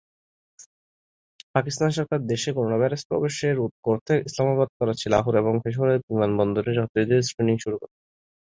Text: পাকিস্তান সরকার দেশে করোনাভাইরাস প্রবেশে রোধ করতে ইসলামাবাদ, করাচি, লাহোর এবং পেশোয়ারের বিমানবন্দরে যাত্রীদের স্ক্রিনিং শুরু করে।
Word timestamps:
পাকিস্তান 1.55 1.89
সরকার 1.91 2.19
দেশে 2.31 2.49
করোনাভাইরাস 2.53 3.01
প্রবেশে 3.09 3.47
রোধ 3.51 3.73
করতে 3.87 4.13
ইসলামাবাদ, 4.27 4.69
করাচি, 4.79 5.05
লাহোর 5.09 5.35
এবং 5.37 5.53
পেশোয়ারের 5.63 6.03
বিমানবন্দরে 6.07 6.71
যাত্রীদের 6.79 7.25
স্ক্রিনিং 7.27 7.55
শুরু 7.63 7.75
করে। 7.81 7.93